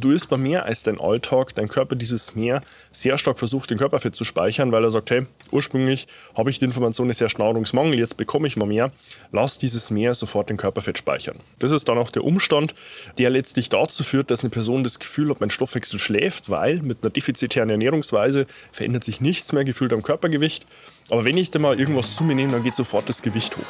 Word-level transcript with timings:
du 0.00 0.10
isst 0.10 0.28
bei 0.28 0.36
mehr 0.36 0.64
als 0.64 0.82
dein 0.82 1.00
Alltag, 1.00 1.54
dein 1.54 1.68
Körper 1.68 1.96
dieses 1.96 2.34
Mehr 2.34 2.62
sehr 2.90 3.18
stark 3.18 3.38
versucht, 3.38 3.70
den 3.70 3.78
Körperfett 3.78 4.14
zu 4.14 4.24
speichern, 4.24 4.72
weil 4.72 4.84
er 4.84 4.90
sagt, 4.90 5.10
hey, 5.10 5.26
ursprünglich 5.50 6.06
habe 6.36 6.50
ich 6.50 6.58
die 6.58 6.64
Information, 6.64 7.10
ist 7.10 7.20
erst 7.20 7.38
Nahrungsmangel, 7.38 7.98
jetzt 7.98 8.16
bekomme 8.16 8.46
ich 8.46 8.56
mal 8.56 8.66
mehr, 8.66 8.92
lass 9.32 9.58
dieses 9.58 9.90
Mehr 9.90 10.14
sofort 10.14 10.50
den 10.50 10.56
Körperfett 10.56 10.98
speichern. 10.98 11.40
Das 11.58 11.70
ist 11.70 11.88
dann 11.88 11.98
auch 11.98 12.10
der 12.10 12.24
Umstand, 12.24 12.74
der 13.18 13.30
letztlich 13.30 13.68
dazu 13.68 14.04
führt, 14.04 14.30
dass 14.30 14.40
eine 14.40 14.50
Person 14.50 14.84
das 14.84 14.98
Gefühl 14.98 15.30
hat, 15.30 15.40
mein 15.40 15.50
Stoffwechsel 15.50 15.98
schläft, 15.98 16.50
weil 16.50 16.82
mit 16.82 16.98
einer 17.02 17.10
defizitären 17.10 17.70
Ernährungsweise 17.70 18.46
verändert 18.72 19.04
sich 19.04 19.20
nichts 19.20 19.52
mehr 19.52 19.64
gefühlt 19.64 19.92
am 19.92 20.02
Körpergewicht. 20.02 20.66
Aber 21.10 21.24
wenn 21.24 21.36
ich 21.36 21.50
da 21.50 21.58
mal 21.58 21.78
irgendwas 21.78 22.14
zu 22.14 22.24
mir 22.24 22.34
nehme, 22.34 22.52
dann 22.52 22.62
geht 22.62 22.74
sofort 22.74 23.08
das 23.08 23.22
Gewicht 23.22 23.56
hoch. 23.56 23.62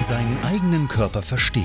Seinen 0.00 0.38
eigenen 0.44 0.88
Körper 0.88 1.22
verstehen 1.22 1.64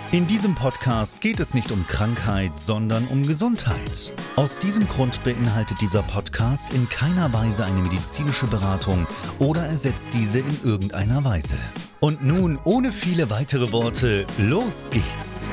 In 0.13 0.27
diesem 0.27 0.55
Podcast 0.55 1.21
geht 1.21 1.39
es 1.39 1.53
nicht 1.53 1.71
um 1.71 1.87
Krankheit, 1.87 2.59
sondern 2.59 3.07
um 3.07 3.25
Gesundheit. 3.25 4.11
Aus 4.35 4.59
diesem 4.59 4.85
Grund 4.85 5.23
beinhaltet 5.23 5.79
dieser 5.79 6.03
Podcast 6.03 6.73
in 6.73 6.89
keiner 6.89 7.31
Weise 7.31 7.63
eine 7.63 7.79
medizinische 7.79 8.45
Beratung 8.47 9.07
oder 9.39 9.63
ersetzt 9.63 10.09
diese 10.13 10.39
in 10.39 10.59
irgendeiner 10.65 11.23
Weise. 11.23 11.55
Und 12.01 12.25
nun, 12.25 12.59
ohne 12.65 12.91
viele 12.91 13.29
weitere 13.29 13.71
Worte, 13.71 14.27
los 14.37 14.89
geht's! 14.89 15.49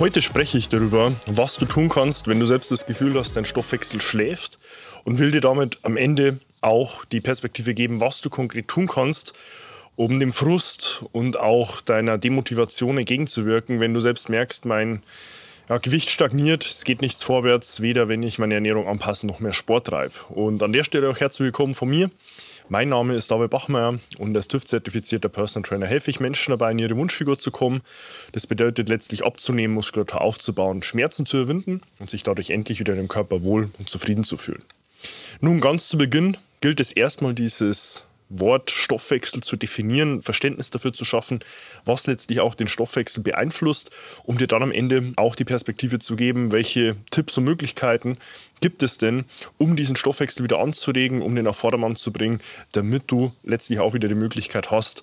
Heute 0.00 0.22
spreche 0.22 0.58
ich 0.58 0.70
darüber, 0.70 1.12
was 1.26 1.54
du 1.54 1.66
tun 1.66 1.88
kannst, 1.88 2.26
wenn 2.26 2.40
du 2.40 2.46
selbst 2.46 2.72
das 2.72 2.84
Gefühl 2.84 3.16
hast, 3.16 3.36
dein 3.36 3.44
Stoffwechsel 3.44 4.00
schläft 4.00 4.58
und 5.04 5.18
will 5.20 5.30
dir 5.30 5.40
damit 5.40 5.78
am 5.82 5.96
Ende 5.96 6.40
auch 6.60 7.04
die 7.04 7.20
Perspektive 7.20 7.74
geben, 7.74 8.00
was 8.00 8.20
du 8.20 8.30
konkret 8.30 8.68
tun 8.68 8.86
kannst, 8.86 9.34
um 9.96 10.18
dem 10.18 10.32
Frust 10.32 11.04
und 11.12 11.38
auch 11.38 11.80
deiner 11.80 12.18
Demotivation 12.18 12.98
entgegenzuwirken, 12.98 13.80
wenn 13.80 13.94
du 13.94 14.00
selbst 14.00 14.28
merkst, 14.28 14.64
mein 14.64 15.02
ja, 15.68 15.78
Gewicht 15.78 16.10
stagniert, 16.10 16.64
es 16.64 16.84
geht 16.84 17.00
nichts 17.00 17.22
vorwärts, 17.22 17.80
weder 17.80 18.08
wenn 18.08 18.22
ich 18.22 18.38
meine 18.38 18.54
Ernährung 18.54 18.88
anpasse 18.88 19.26
noch 19.26 19.40
mehr 19.40 19.52
Sport 19.52 19.86
treibe. 19.86 20.14
Und 20.28 20.62
an 20.62 20.72
der 20.72 20.84
Stelle 20.84 21.08
auch 21.08 21.20
herzlich 21.20 21.46
willkommen 21.46 21.74
von 21.74 21.88
mir. 21.88 22.10
Mein 22.68 22.88
Name 22.88 23.14
ist 23.14 23.30
David 23.30 23.50
Bachmeier 23.50 23.98
und 24.18 24.36
als 24.36 24.48
TÜV-zertifizierter 24.48 25.28
Personal 25.28 25.68
Trainer 25.68 25.86
helfe 25.86 26.10
ich 26.10 26.20
Menschen 26.20 26.50
dabei, 26.50 26.70
in 26.70 26.78
ihre 26.78 26.96
Wunschfigur 26.96 27.38
zu 27.38 27.50
kommen. 27.50 27.82
Das 28.32 28.46
bedeutet 28.46 28.88
letztlich 28.88 29.24
abzunehmen, 29.24 29.74
Muskulatur 29.74 30.20
aufzubauen, 30.20 30.82
Schmerzen 30.82 31.26
zu 31.26 31.38
überwinden 31.38 31.82
und 31.98 32.10
sich 32.10 32.22
dadurch 32.22 32.50
endlich 32.50 32.80
wieder 32.80 32.94
im 32.94 33.08
Körper 33.08 33.42
wohl 33.42 33.70
und 33.78 33.90
zufrieden 33.90 34.24
zu 34.24 34.36
fühlen. 34.36 34.62
Nun 35.40 35.60
ganz 35.60 35.88
zu 35.88 35.98
Beginn 35.98 36.36
gilt 36.60 36.80
es 36.80 36.92
erstmal 36.92 37.34
dieses 37.34 38.04
Wort 38.30 38.70
Stoffwechsel 38.70 39.42
zu 39.42 39.56
definieren, 39.56 40.22
Verständnis 40.22 40.70
dafür 40.70 40.92
zu 40.92 41.04
schaffen, 41.04 41.40
was 41.84 42.06
letztlich 42.06 42.40
auch 42.40 42.54
den 42.54 42.68
Stoffwechsel 42.68 43.22
beeinflusst, 43.22 43.90
um 44.22 44.38
dir 44.38 44.46
dann 44.46 44.62
am 44.62 44.70
Ende 44.70 45.12
auch 45.16 45.34
die 45.34 45.44
Perspektive 45.44 45.98
zu 45.98 46.14
geben, 46.14 46.52
welche 46.52 46.96
Tipps 47.10 47.36
und 47.38 47.44
Möglichkeiten 47.44 48.18
gibt 48.60 48.82
es 48.84 48.98
denn, 48.98 49.24
um 49.58 49.74
diesen 49.74 49.96
Stoffwechsel 49.96 50.44
wieder 50.44 50.60
anzuregen, 50.60 51.22
um 51.22 51.34
den 51.34 51.48
auf 51.48 51.56
Vordermann 51.56 51.96
zu 51.96 52.12
bringen, 52.12 52.40
damit 52.72 53.04
du 53.08 53.32
letztlich 53.42 53.80
auch 53.80 53.94
wieder 53.94 54.08
die 54.08 54.14
Möglichkeit 54.14 54.70
hast, 54.70 55.02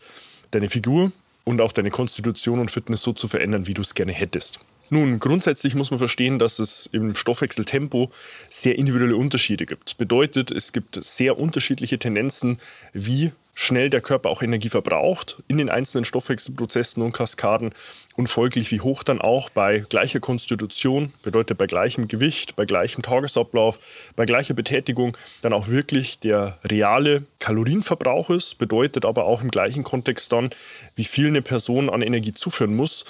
deine 0.51 0.69
Figur 0.69 1.12
und 1.44 1.59
auch 1.59 1.74
deine 1.74 1.91
Konstitution 1.91 2.59
und 2.59 2.72
Fitness 2.72 3.01
so 3.01 3.12
zu 3.12 3.28
verändern, 3.28 3.68
wie 3.68 3.74
du 3.74 3.81
es 3.81 3.94
gerne 3.94 4.13
hättest. 4.13 4.59
Nun, 4.90 5.20
grundsätzlich 5.20 5.75
muss 5.75 5.92
man 5.92 6.00
verstehen, 6.00 6.40
dass 6.40 6.59
es 6.59 6.88
im 6.92 7.16
Stoffwechseltempo 7.16 8.09
sehr 8.50 8.78
individuelle 8.78 9.18
Unterschiede 9.18 9.66
gibt. 9.66 9.98
Bedeutet, 9.98 10.52
es 10.52 10.72
gibt 10.72 11.03
sehr 11.03 11.38
unterschiedliche 11.38 12.00
Tendenzen, 12.00 12.59
wie 12.94 13.31
schnell 13.59 13.90
der 13.90 14.01
Körper 14.01 14.29
auch 14.29 14.44
Energie 14.44 14.69
verbraucht 14.69 15.41
in 15.47 15.57
den 15.57 15.72
einzelnen 15.72 16.06
Stoffwechselprozessen 16.06 17.01
und 17.01 17.12
Kaskaden 17.12 17.73
und 18.16 18.28
folglich 18.28 18.69
wie 18.69 18.81
hoch 18.81 19.01
dann 19.01 19.19
auch 19.19 19.50
bei 19.50 19.79
gleicher 19.90 20.19
Konstitution, 20.19 21.12
bedeutet 21.23 21.57
bei 21.57 21.66
gleichem 21.66 22.07
Gewicht, 22.07 22.56
bei 22.56 22.66
gleichem 22.66 23.01
Tagesablauf, 23.01 23.79
bei 24.16 24.28
gleicher 24.28 24.53
Betätigung 24.53 25.18
dann 25.41 25.53
auch 25.53 25.69
wirklich 25.69 26.19
der 26.19 26.59
reale 26.63 27.23
Kalorienverbrauch 27.40 28.29
ist, 28.29 28.59
bedeutet 28.59 29.06
aber 29.06 29.25
auch 29.25 29.41
im 29.41 29.50
gleichen 29.50 29.84
Kontext 29.84 30.31
dann, 30.31 30.51
wie 30.94 31.03
viel 31.03 31.25
eine 31.25 31.41
Person 31.41 31.89
an 31.89 32.03
Energie 32.03 32.34
zuführen 32.34 32.75
muss 32.75 33.06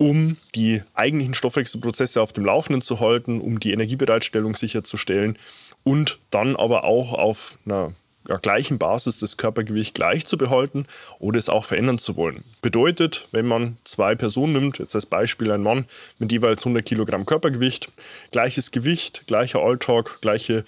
um 0.00 0.36
die 0.54 0.80
eigentlichen 0.94 1.34
Stoffwechselprozesse 1.34 2.22
auf 2.22 2.32
dem 2.32 2.44
Laufenden 2.44 2.82
zu 2.82 3.00
halten, 3.00 3.40
um 3.40 3.58
die 3.58 3.72
Energiebereitstellung 3.72 4.54
sicherzustellen 4.54 5.36
und 5.82 6.20
dann 6.30 6.54
aber 6.54 6.84
auch 6.84 7.14
auf 7.14 7.58
einer 7.66 7.94
gleichen 8.42 8.78
Basis 8.78 9.18
das 9.18 9.36
Körpergewicht 9.36 9.94
gleich 9.94 10.26
zu 10.26 10.36
behalten 10.36 10.86
oder 11.18 11.38
es 11.38 11.48
auch 11.48 11.64
verändern 11.64 11.98
zu 11.98 12.16
wollen. 12.16 12.44
Bedeutet, 12.60 13.28
wenn 13.32 13.46
man 13.46 13.78
zwei 13.84 14.14
Personen 14.14 14.52
nimmt, 14.52 14.78
jetzt 14.78 14.94
als 14.94 15.06
Beispiel 15.06 15.50
ein 15.50 15.62
Mann 15.62 15.86
mit 16.18 16.30
jeweils 16.32 16.60
100 16.60 16.84
Kilogramm 16.84 17.26
Körpergewicht, 17.26 17.90
gleiches 18.30 18.70
Gewicht, 18.70 19.24
gleicher 19.26 19.60
Alltag, 19.60 20.20
gleiche 20.20 20.64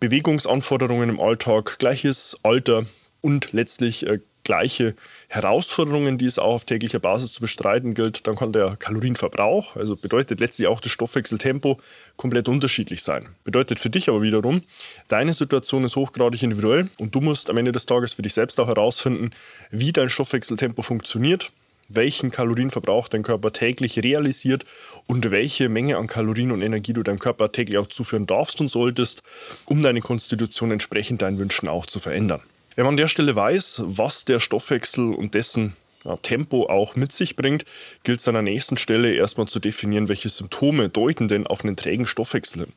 Bewegungsanforderungen 0.00 1.08
im 1.08 1.20
Alltag, 1.20 1.78
gleiches 1.78 2.38
Alter 2.42 2.84
und 3.20 3.52
letztlich 3.52 4.06
äh, 4.06 4.18
gleiche 4.44 4.94
Herausforderungen, 5.28 6.18
die 6.18 6.26
es 6.26 6.38
auch 6.38 6.54
auf 6.54 6.64
täglicher 6.64 6.98
Basis 6.98 7.32
zu 7.32 7.40
bestreiten 7.40 7.94
gilt, 7.94 8.26
dann 8.26 8.36
kann 8.36 8.52
der 8.52 8.76
Kalorienverbrauch, 8.76 9.76
also 9.76 9.96
bedeutet 9.96 10.40
letztlich 10.40 10.68
auch 10.68 10.80
das 10.80 10.92
Stoffwechseltempo, 10.92 11.78
komplett 12.16 12.48
unterschiedlich 12.48 13.02
sein. 13.02 13.34
Bedeutet 13.44 13.80
für 13.80 13.90
dich 13.90 14.08
aber 14.08 14.22
wiederum, 14.22 14.62
deine 15.08 15.32
Situation 15.32 15.84
ist 15.84 15.96
hochgradig 15.96 16.42
individuell 16.42 16.88
und 16.98 17.14
du 17.14 17.20
musst 17.20 17.50
am 17.50 17.58
Ende 17.58 17.72
des 17.72 17.86
Tages 17.86 18.12
für 18.12 18.22
dich 18.22 18.34
selbst 18.34 18.58
auch 18.60 18.68
herausfinden, 18.68 19.30
wie 19.70 19.92
dein 19.92 20.08
Stoffwechseltempo 20.08 20.82
funktioniert, 20.82 21.52
welchen 21.88 22.30
Kalorienverbrauch 22.30 23.08
dein 23.08 23.22
Körper 23.22 23.52
täglich 23.52 23.98
realisiert 23.98 24.64
und 25.06 25.30
welche 25.30 25.68
Menge 25.68 25.96
an 25.96 26.06
Kalorien 26.06 26.52
und 26.52 26.62
Energie 26.62 26.92
du 26.92 27.02
deinem 27.02 27.18
Körper 27.18 27.52
täglich 27.52 27.78
auch 27.78 27.86
zuführen 27.86 28.26
darfst 28.26 28.60
und 28.60 28.68
solltest, 28.68 29.22
um 29.66 29.82
deine 29.82 30.00
Konstitution 30.00 30.70
entsprechend 30.70 31.22
deinen 31.22 31.38
Wünschen 31.38 31.68
auch 31.68 31.86
zu 31.86 32.00
verändern. 32.00 32.42
Wenn 32.74 32.84
man 32.84 32.92
an 32.92 32.96
der 32.96 33.08
Stelle 33.08 33.36
weiß, 33.36 33.82
was 33.84 34.24
der 34.24 34.38
Stoffwechsel 34.38 35.12
und 35.12 35.34
dessen 35.34 35.76
Tempo 36.22 36.66
auch 36.66 36.96
mit 36.96 37.12
sich 37.12 37.36
bringt, 37.36 37.64
gilt 38.02 38.20
es 38.20 38.26
an 38.26 38.34
der 38.34 38.42
nächsten 38.42 38.76
Stelle 38.76 39.14
erstmal 39.14 39.46
zu 39.46 39.60
definieren, 39.60 40.08
welche 40.08 40.28
Symptome 40.28 40.88
deuten 40.88 41.28
denn 41.28 41.46
auf 41.46 41.64
einen 41.64 41.76
trägen 41.76 42.06
Stoffwechsel 42.06 42.62
hin. 42.64 42.72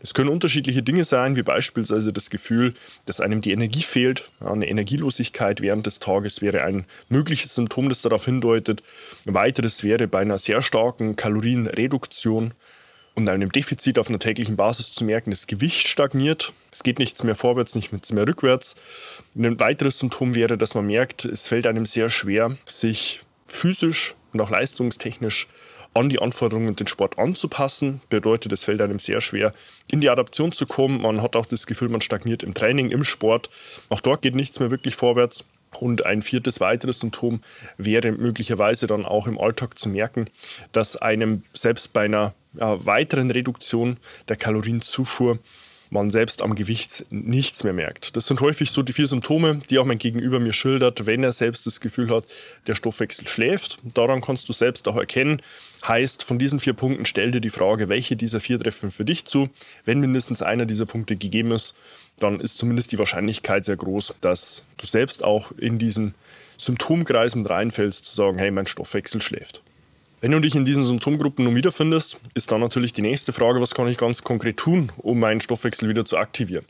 Das 0.00 0.14
können 0.14 0.30
unterschiedliche 0.30 0.82
Dinge 0.82 1.04
sein, 1.04 1.34
wie 1.34 1.42
beispielsweise 1.42 2.12
das 2.12 2.30
Gefühl, 2.30 2.74
dass 3.06 3.20
einem 3.20 3.40
die 3.40 3.50
Energie 3.50 3.82
fehlt. 3.82 4.30
Eine 4.38 4.68
Energielosigkeit 4.68 5.60
während 5.60 5.86
des 5.86 5.98
Tages 5.98 6.40
wäre 6.40 6.62
ein 6.62 6.86
mögliches 7.08 7.54
Symptom, 7.54 7.88
das 7.88 8.02
darauf 8.02 8.26
hindeutet. 8.26 8.82
Ein 9.26 9.34
weiteres 9.34 9.82
wäre 9.82 10.06
bei 10.06 10.20
einer 10.20 10.38
sehr 10.38 10.62
starken 10.62 11.16
Kalorienreduktion 11.16 12.52
und 13.18 13.28
einem 13.28 13.50
Defizit 13.50 13.98
auf 13.98 14.08
einer 14.08 14.20
täglichen 14.20 14.54
Basis 14.54 14.92
zu 14.92 15.04
merken, 15.04 15.30
das 15.30 15.48
Gewicht 15.48 15.88
stagniert, 15.88 16.52
es 16.70 16.84
geht 16.84 17.00
nichts 17.00 17.24
mehr 17.24 17.34
vorwärts, 17.34 17.74
nichts 17.74 18.12
mehr 18.12 18.26
rückwärts. 18.28 18.76
ein 19.36 19.58
weiteres 19.58 19.98
Symptom 19.98 20.36
wäre, 20.36 20.56
dass 20.56 20.76
man 20.76 20.86
merkt, 20.86 21.24
es 21.24 21.48
fällt 21.48 21.66
einem 21.66 21.84
sehr 21.84 22.10
schwer, 22.10 22.56
sich 22.64 23.22
physisch 23.48 24.14
und 24.32 24.40
auch 24.40 24.50
leistungstechnisch 24.50 25.48
an 25.94 26.08
die 26.08 26.20
Anforderungen 26.20 26.68
und 26.68 26.78
den 26.78 26.86
Sport 26.86 27.18
anzupassen. 27.18 28.00
Bedeutet, 28.08 28.52
es 28.52 28.62
fällt 28.62 28.80
einem 28.80 29.00
sehr 29.00 29.20
schwer, 29.20 29.52
in 29.90 30.00
die 30.00 30.10
Adaption 30.10 30.52
zu 30.52 30.66
kommen. 30.66 31.02
Man 31.02 31.20
hat 31.20 31.34
auch 31.34 31.46
das 31.46 31.66
Gefühl, 31.66 31.88
man 31.88 32.00
stagniert 32.00 32.44
im 32.44 32.54
Training, 32.54 32.90
im 32.90 33.02
Sport. 33.02 33.50
Auch 33.88 34.00
dort 34.00 34.22
geht 34.22 34.36
nichts 34.36 34.60
mehr 34.60 34.70
wirklich 34.70 34.94
vorwärts. 34.94 35.44
Und 35.78 36.06
ein 36.06 36.22
viertes 36.22 36.60
weiteres 36.60 37.00
Symptom 37.00 37.40
wäre 37.76 38.12
möglicherweise 38.12 38.86
dann 38.86 39.04
auch 39.04 39.26
im 39.26 39.38
Alltag 39.38 39.78
zu 39.78 39.88
merken, 39.88 40.28
dass 40.72 40.96
einem 40.96 41.42
selbst 41.52 41.92
bei 41.92 42.04
einer 42.04 42.34
ja, 42.54 42.84
weiteren 42.84 43.30
Reduktion 43.30 43.98
der 44.28 44.36
Kalorienzufuhr 44.36 45.38
man 45.90 46.10
selbst 46.10 46.42
am 46.42 46.54
Gewicht 46.54 47.06
nichts 47.10 47.64
mehr 47.64 47.72
merkt. 47.72 48.16
Das 48.16 48.26
sind 48.26 48.40
häufig 48.40 48.70
so 48.70 48.82
die 48.82 48.92
vier 48.92 49.06
Symptome, 49.06 49.60
die 49.70 49.78
auch 49.78 49.84
mein 49.84 49.98
Gegenüber 49.98 50.38
mir 50.38 50.52
schildert, 50.52 51.06
wenn 51.06 51.24
er 51.24 51.32
selbst 51.32 51.66
das 51.66 51.80
Gefühl 51.80 52.10
hat, 52.10 52.24
der 52.66 52.74
Stoffwechsel 52.74 53.26
schläft. 53.26 53.78
Daran 53.94 54.20
kannst 54.20 54.48
du 54.48 54.52
selbst 54.52 54.86
auch 54.88 54.96
erkennen. 54.96 55.40
Heißt, 55.86 56.22
von 56.22 56.38
diesen 56.38 56.60
vier 56.60 56.74
Punkten 56.74 57.06
stell 57.06 57.30
dir 57.30 57.40
die 57.40 57.50
Frage, 57.50 57.88
welche 57.88 58.16
dieser 58.16 58.40
vier 58.40 58.58
treffen 58.58 58.90
für 58.90 59.04
dich 59.04 59.24
zu. 59.24 59.48
Wenn 59.84 60.00
mindestens 60.00 60.42
einer 60.42 60.66
dieser 60.66 60.86
Punkte 60.86 61.16
gegeben 61.16 61.52
ist, 61.52 61.74
dann 62.18 62.40
ist 62.40 62.58
zumindest 62.58 62.92
die 62.92 62.98
Wahrscheinlichkeit 62.98 63.64
sehr 63.64 63.76
groß, 63.76 64.14
dass 64.20 64.64
du 64.76 64.86
selbst 64.86 65.24
auch 65.24 65.52
in 65.52 65.78
diesen 65.78 66.14
Symptomkreis 66.56 67.34
mit 67.36 67.48
reinfällst, 67.48 68.04
zu 68.04 68.14
sagen, 68.14 68.38
hey, 68.38 68.50
mein 68.50 68.66
Stoffwechsel 68.66 69.22
schläft. 69.22 69.62
Wenn 70.20 70.32
du 70.32 70.40
dich 70.40 70.56
in 70.56 70.64
diesen 70.64 70.84
Symptomgruppen 70.84 71.44
nun 71.44 71.54
wiederfindest, 71.54 72.18
ist 72.34 72.50
dann 72.50 72.60
natürlich 72.60 72.92
die 72.92 73.02
nächste 73.02 73.32
Frage, 73.32 73.60
was 73.60 73.76
kann 73.76 73.86
ich 73.86 73.96
ganz 73.98 74.24
konkret 74.24 74.56
tun, 74.56 74.90
um 74.96 75.20
meinen 75.20 75.40
Stoffwechsel 75.40 75.88
wieder 75.88 76.04
zu 76.04 76.16
aktivieren? 76.16 76.64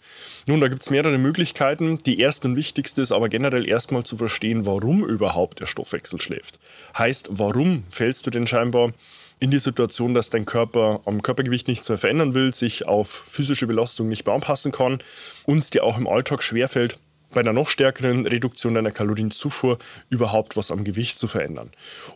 Nun, 0.47 0.61
da 0.61 0.69
gibt 0.69 0.83
es 0.83 0.91
mehrere 0.91 1.17
Möglichkeiten. 1.17 1.99
Die 2.05 2.21
erste 2.21 2.47
und 2.49 2.57
wichtigste 2.57 3.01
ist 3.01 3.11
aber 3.11 3.31
generell 3.31 3.67
erstmal 3.67 4.05
zu 4.05 4.19
verstehen, 4.19 4.67
warum 4.67 5.03
überhaupt 5.03 5.61
der 5.61 5.67
Stoffwechsel 5.67 6.21
schläft. 6.21 6.59
Heißt, 6.99 7.31
warum 7.33 7.85
fällst 7.89 8.27
du 8.27 8.31
denn 8.31 8.47
scheinbar 8.47 8.93
in 9.41 9.51
die 9.51 9.61
Situation, 9.61 10.13
dass 10.13 10.29
dein 10.29 10.45
Körper 10.45 11.01
am 11.07 11.23
Körpergewicht 11.23 11.69
nichts 11.69 11.89
mehr 11.89 11.97
verändern 11.97 12.35
will, 12.35 12.53
sich 12.53 12.87
auf 12.87 13.09
physische 13.09 13.67
Belastung 13.67 14.09
nicht 14.09 14.27
mehr 14.27 14.35
anpassen 14.35 14.73
kann 14.73 14.99
und 15.47 15.61
es 15.61 15.71
dir 15.71 15.85
auch 15.85 15.97
im 15.97 16.07
Alltag 16.07 16.43
schwerfällt, 16.43 16.99
bei 17.33 17.41
einer 17.41 17.53
noch 17.53 17.69
stärkeren 17.69 18.27
Reduktion 18.27 18.75
deiner 18.75 18.91
Kalorienzufuhr 18.91 19.79
überhaupt 20.11 20.57
was 20.57 20.71
am 20.71 20.85
Gewicht 20.85 21.19
zu 21.19 21.29
verändern. 21.29 21.71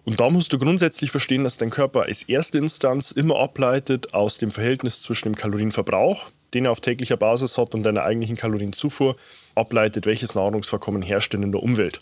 Und 0.05 0.20
da 0.20 0.31
musst 0.31 0.53
du 0.53 0.59
grundsätzlich 0.59 1.11
verstehen, 1.11 1.44
dass 1.44 1.59
dein 1.59 1.70
Körper 1.70 2.03
als 2.05 2.23
erste 2.25 2.59
Instanz 2.59 3.11
immer 3.11 3.37
ableitet 3.37 4.14
aus 4.14 4.38
dem 4.38 4.50
Verhältnis 4.50 5.03
zwischen 5.03 5.29
dem 5.29 5.37
Kalorienverbrauch, 5.37 6.31
den 6.55 6.67
er 6.67 6.70
auf 6.73 6.81
täglicher 6.81 7.17
Basis 7.17 7.56
hat, 7.59 7.75
und 7.75 7.82
deiner 7.82 8.05
eigentlichen 8.05 8.37
Kalorienzufuhr, 8.37 9.17
ableitet, 9.55 10.06
welches 10.06 10.35
Nahrungsvorkommen 10.35 11.03
herrscht 11.03 11.35
in 11.35 11.53
der 11.53 11.62
Umwelt. 11.62 12.00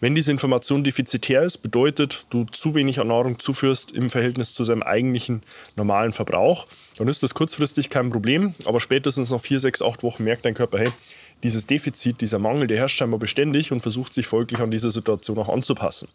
Wenn 0.00 0.14
diese 0.14 0.32
Information 0.32 0.84
defizitär 0.84 1.42
ist, 1.42 1.58
bedeutet, 1.58 2.26
du 2.30 2.44
zu 2.44 2.74
wenig 2.74 3.00
an 3.00 3.08
Nahrung 3.08 3.38
zuführst 3.38 3.92
im 3.92 4.10
Verhältnis 4.10 4.52
zu 4.52 4.64
seinem 4.64 4.82
eigentlichen 4.82 5.42
normalen 5.76 6.12
Verbrauch, 6.12 6.66
dann 6.98 7.08
ist 7.08 7.22
das 7.22 7.34
kurzfristig 7.34 7.88
kein 7.90 8.10
Problem, 8.10 8.54
aber 8.64 8.80
spätestens 8.80 9.30
nach 9.30 9.40
vier, 9.40 9.60
sechs, 9.60 9.80
acht 9.82 10.02
Wochen 10.02 10.24
merkt 10.24 10.44
dein 10.44 10.54
Körper, 10.54 10.78
hey, 10.78 10.92
dieses 11.42 11.66
Defizit, 11.66 12.20
dieser 12.20 12.38
Mangel, 12.38 12.66
der 12.66 12.78
herrscht 12.78 12.98
scheinbar 12.98 13.20
beständig 13.20 13.72
und 13.72 13.80
versucht 13.80 14.14
sich 14.14 14.26
folglich 14.26 14.60
an 14.60 14.70
diese 14.70 14.90
Situation 14.90 15.38
auch 15.38 15.48
anzupassen. 15.48 16.08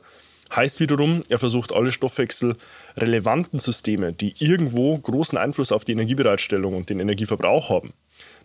Heißt 0.55 0.79
wiederum, 0.79 1.21
er 1.29 1.37
versucht 1.37 1.71
alle 1.71 1.91
stoffwechselrelevanten 1.91 3.59
Systeme, 3.59 4.13
die 4.13 4.33
irgendwo 4.39 4.97
großen 4.97 5.37
Einfluss 5.37 5.71
auf 5.71 5.85
die 5.85 5.91
Energiebereitstellung 5.91 6.75
und 6.75 6.89
den 6.89 6.99
Energieverbrauch 6.99 7.69
haben. 7.69 7.93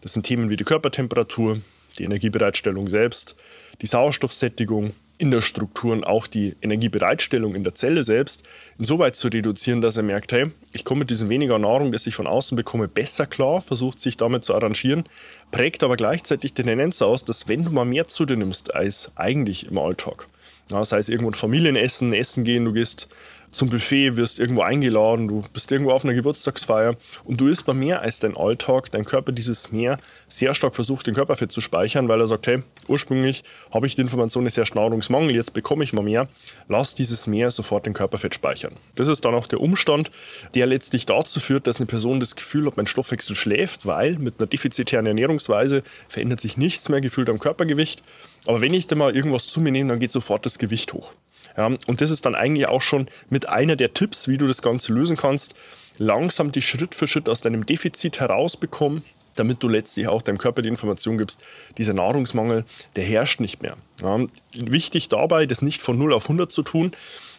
Das 0.02 0.12
sind 0.12 0.26
Themen 0.26 0.50
wie 0.50 0.56
die 0.56 0.64
Körpertemperatur, 0.64 1.60
die 1.98 2.04
Energiebereitstellung 2.04 2.90
selbst, 2.90 3.36
die 3.80 3.86
Sauerstoffsättigung, 3.86 4.92
in 5.24 5.30
der 5.30 5.40
Struktur 5.40 5.94
und 5.94 6.04
auch 6.04 6.26
die 6.26 6.54
Energiebereitstellung 6.60 7.54
in 7.54 7.64
der 7.64 7.74
Zelle 7.74 8.04
selbst 8.04 8.42
insoweit 8.78 9.16
zu 9.16 9.28
reduzieren, 9.28 9.80
dass 9.80 9.96
er 9.96 10.02
merkt, 10.02 10.32
hey, 10.32 10.50
ich 10.72 10.84
komme 10.84 11.00
mit 11.00 11.10
diesem 11.10 11.30
weniger 11.30 11.58
Nahrung, 11.58 11.92
das 11.92 12.06
ich 12.06 12.14
von 12.14 12.26
außen 12.26 12.56
bekomme, 12.56 12.88
besser 12.88 13.26
klar, 13.26 13.62
versucht 13.62 14.00
sich 14.00 14.18
damit 14.18 14.44
zu 14.44 14.54
arrangieren, 14.54 15.04
prägt 15.50 15.82
aber 15.82 15.96
gleichzeitig 15.96 16.52
die 16.52 16.62
Tendenz 16.62 17.00
aus, 17.00 17.24
dass 17.24 17.48
wenn 17.48 17.64
du 17.64 17.70
mal 17.70 17.86
mehr 17.86 18.06
zu 18.06 18.26
dir 18.26 18.36
nimmst 18.36 18.74
als 18.74 19.12
eigentlich 19.16 19.66
im 19.66 19.78
Alltag, 19.78 20.28
ja, 20.70 20.84
sei 20.84 20.98
es 20.98 21.08
irgendwo 21.08 21.30
ein 21.30 21.34
Familienessen, 21.34 22.12
Essen 22.12 22.44
gehen, 22.44 22.66
du 22.66 22.74
gehst 22.74 23.08
zum 23.54 23.70
Buffet, 23.70 24.16
wirst 24.16 24.40
irgendwo 24.40 24.62
eingeladen, 24.62 25.28
du 25.28 25.42
bist 25.52 25.70
irgendwo 25.70 25.92
auf 25.92 26.04
einer 26.04 26.14
Geburtstagsfeier 26.14 26.96
und 27.24 27.40
du 27.40 27.46
isst 27.46 27.64
bei 27.66 27.72
mehr 27.72 28.02
als 28.02 28.18
dein 28.18 28.36
Alltag, 28.36 28.90
dein 28.90 29.04
Körper 29.04 29.32
dieses 29.32 29.70
Mehr 29.72 29.98
sehr 30.28 30.54
stark 30.54 30.74
versucht, 30.74 31.06
den 31.06 31.14
Körperfett 31.14 31.52
zu 31.52 31.60
speichern, 31.60 32.08
weil 32.08 32.20
er 32.20 32.26
sagt, 32.26 32.46
hey, 32.46 32.62
ursprünglich 32.88 33.44
habe 33.72 33.86
ich 33.86 33.94
die 33.94 34.02
Information, 34.02 34.46
ist 34.46 34.56
ja 34.56 34.64
Nahrungsmangel, 34.74 35.36
jetzt 35.36 35.54
bekomme 35.54 35.84
ich 35.84 35.92
mal 35.92 36.02
mehr, 36.02 36.28
lass 36.68 36.94
dieses 36.94 37.26
Mehr 37.26 37.50
sofort 37.50 37.86
den 37.86 37.92
Körperfett 37.92 38.34
speichern. 38.34 38.72
Das 38.96 39.08
ist 39.08 39.24
dann 39.24 39.34
auch 39.34 39.46
der 39.46 39.60
Umstand, 39.60 40.10
der 40.54 40.66
letztlich 40.66 41.06
dazu 41.06 41.38
führt, 41.38 41.66
dass 41.66 41.76
eine 41.76 41.86
Person 41.86 42.18
das 42.18 42.34
Gefühl 42.34 42.66
hat, 42.66 42.76
mein 42.76 42.86
Stoffwechsel 42.86 43.36
schläft, 43.36 43.86
weil 43.86 44.18
mit 44.18 44.40
einer 44.40 44.48
defizitären 44.48 45.06
Ernährungsweise 45.06 45.82
verändert 46.08 46.40
sich 46.40 46.56
nichts 46.56 46.88
mehr 46.88 47.00
gefühlt 47.00 47.30
am 47.30 47.38
Körpergewicht. 47.38 48.02
Aber 48.46 48.60
wenn 48.60 48.74
ich 48.74 48.88
da 48.88 48.96
mal 48.96 49.14
irgendwas 49.14 49.46
zu 49.46 49.60
mir 49.60 49.70
nehme, 49.70 49.90
dann 49.90 50.00
geht 50.00 50.12
sofort 50.12 50.44
das 50.44 50.58
Gewicht 50.58 50.92
hoch. 50.92 51.12
Ja, 51.56 51.66
und 51.66 52.00
das 52.00 52.10
ist 52.10 52.26
dann 52.26 52.34
eigentlich 52.34 52.66
auch 52.66 52.82
schon 52.82 53.06
mit 53.30 53.48
einer 53.48 53.76
der 53.76 53.94
Tipps, 53.94 54.28
wie 54.28 54.38
du 54.38 54.46
das 54.46 54.62
Ganze 54.62 54.92
lösen 54.92 55.16
kannst. 55.16 55.54
Langsam 55.98 56.50
die 56.50 56.62
Schritt 56.62 56.94
für 56.94 57.06
Schritt 57.06 57.28
aus 57.28 57.40
deinem 57.40 57.66
Defizit 57.66 58.18
herausbekommen, 58.18 59.04
damit 59.36 59.62
du 59.62 59.68
letztlich 59.68 60.08
auch 60.08 60.22
deinem 60.22 60.38
Körper 60.38 60.62
die 60.62 60.68
Information 60.68 61.18
gibst, 61.18 61.40
dieser 61.78 61.94
Nahrungsmangel, 61.94 62.64
der 62.96 63.04
herrscht 63.04 63.40
nicht 63.40 63.62
mehr. 63.62 63.76
Ja, 64.02 64.18
wichtig 64.54 65.08
dabei, 65.08 65.46
das 65.46 65.62
nicht 65.62 65.82
von 65.82 65.98
0 65.98 66.12
auf 66.12 66.24
100 66.24 66.50
zu 66.50 66.62
tun, 66.62 66.92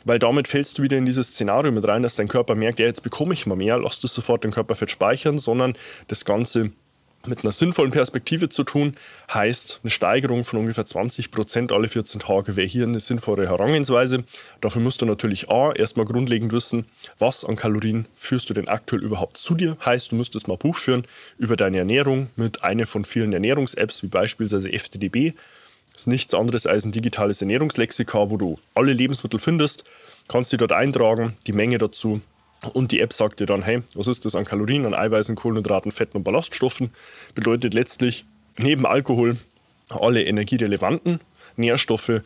weil 0.06 0.20
damit 0.20 0.48
fällst 0.48 0.78
du 0.78 0.84
wieder 0.84 0.98
in 0.98 1.06
dieses 1.06 1.28
Szenario 1.28 1.72
mit 1.72 1.88
rein, 1.88 2.04
dass 2.04 2.16
dein 2.16 2.28
Körper 2.28 2.56
merkt, 2.56 2.80
ja, 2.80 2.86
jetzt 2.86 3.04
bekomme 3.04 3.34
ich 3.34 3.46
mal 3.46 3.56
mehr, 3.56 3.78
lass 3.78 4.00
du 4.00 4.08
sofort 4.08 4.44
den 4.44 4.52
Körperfett 4.52 4.92
speichern, 4.92 5.40
sondern 5.40 5.76
das 6.08 6.26
Ganze 6.26 6.72
mit 7.28 7.44
einer 7.44 7.52
sinnvollen 7.52 7.92
Perspektive 7.92 8.50
zu 8.50 8.64
tun, 8.64 8.96
heißt 9.34 9.80
eine 9.84 9.90
Steigerung 9.90 10.44
von 10.44 10.60
ungefähr 10.60 10.86
20 10.86 11.32
Prozent 11.32 11.72
alle 11.72 11.88
14 11.88 12.22
Tage 12.22 12.56
wäre 12.56 12.68
hier 12.68 12.86
eine 12.86 13.00
sinnvolle 13.00 13.48
Herangehensweise. 13.48 14.24
Dafür 14.62 14.82
musst 14.82 15.02
du 15.02 15.06
natürlich 15.06 15.50
A, 15.50 15.72
erstmal 15.72 16.06
grundlegend 16.06 16.52
wissen, 16.52 16.86
was 17.20 17.46
an 17.46 17.56
Kalorien 17.56 18.08
führst 18.16 18.50
du 18.50 18.54
denn 18.54 18.68
aktuell 18.68 19.04
überhaupt 19.04 19.38
zu 19.38 19.56
dir. 19.56 19.78
Heißt, 19.86 20.12
du 20.12 20.16
müsstest 20.16 20.48
mal 20.48 20.58
Buch 20.58 20.78
führen 20.78 21.06
über 21.38 21.56
deine 21.56 21.80
Ernährung 21.80 22.30
mit 22.36 22.64
einer 22.64 22.86
von 22.86 23.06
vielen 23.06 23.34
Ernährungs-Apps, 23.34 24.04
wie 24.04 24.08
beispielsweise 24.08 24.70
FTDB. 24.72 25.34
Das 25.94 26.02
ist 26.02 26.08
nichts 26.08 26.34
anderes 26.34 26.68
als 26.68 26.86
ein 26.86 26.92
digitales 26.92 27.42
Ernährungslexika, 27.42 28.30
wo 28.30 28.38
du 28.38 28.60
alle 28.74 28.94
Lebensmittel 28.94 29.40
findest, 29.40 29.86
kannst 30.28 30.50
sie 30.50 30.58
dort 30.58 30.74
eintragen, 30.74 31.38
die 31.48 31.54
Menge 31.54 31.78
dazu 31.78 32.22
und 32.74 32.92
die 32.92 33.00
App 33.00 33.14
sagt 33.14 33.40
dir 33.40 33.46
dann, 33.46 33.64
hey, 33.64 33.82
was 33.94 34.08
ist 34.08 34.26
das 34.26 34.36
an 34.36 34.46
Kalorien, 34.46 34.86
an 34.86 34.94
Eiweißen, 34.94 35.36
Kohlenhydraten, 35.36 35.92
Fetten 35.92 36.18
und 36.18 36.24
Ballaststoffen? 36.24 36.92
Bedeutet 37.34 37.74
letztlich 37.74 38.26
neben 38.58 38.86
Alkohol 38.86 39.38
alle 39.90 40.24
energierelevanten 40.24 41.20
Nährstoffe 41.58 42.22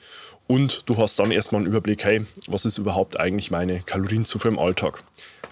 und 0.52 0.82
du 0.88 0.98
hast 0.98 1.20
dann 1.20 1.30
erstmal 1.30 1.62
einen 1.62 1.68
Überblick, 1.68 2.04
hey, 2.04 2.26
was 2.48 2.66
ist 2.66 2.80
überhaupt 2.80 3.20
eigentlich 3.20 3.52
meine 3.52 3.82
Kalorienzufuhr 3.82 4.50
im 4.50 4.58
Alltag? 4.58 5.04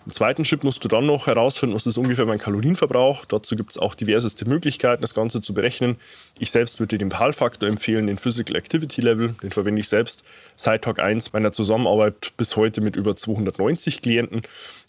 Im 0.07 0.11
zweiten 0.11 0.43
Schritt 0.43 0.63
musst 0.63 0.83
du 0.83 0.87
dann 0.87 1.05
noch 1.05 1.27
herausfinden, 1.27 1.75
was 1.75 1.85
ist 1.85 1.97
ungefähr 1.97 2.25
mein 2.25 2.39
Kalorienverbrauch. 2.39 3.25
Dazu 3.25 3.55
gibt 3.55 3.71
es 3.71 3.77
auch 3.77 3.93
diverseste 3.93 4.47
Möglichkeiten, 4.47 5.01
das 5.01 5.13
Ganze 5.13 5.41
zu 5.41 5.53
berechnen. 5.53 5.97
Ich 6.39 6.49
selbst 6.49 6.79
würde 6.79 6.95
dir 6.95 6.97
den 6.97 7.09
PAL-Faktor 7.09 7.69
empfehlen, 7.69 8.07
den 8.07 8.17
Physical 8.17 8.55
Activity 8.55 9.01
Level. 9.01 9.35
Den 9.43 9.51
verwende 9.51 9.81
ich 9.81 9.89
selbst 9.89 10.23
seit 10.55 10.85
Tag 10.85 10.99
1 10.99 11.33
meiner 11.33 11.51
Zusammenarbeit 11.51 12.31
bis 12.37 12.55
heute 12.55 12.81
mit 12.81 12.95
über 12.95 13.15
290 13.15 14.01
Klienten 14.01 14.43